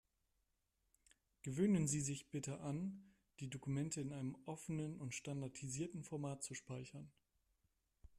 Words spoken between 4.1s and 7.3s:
einem offenen und standardisierten Format zu speichern.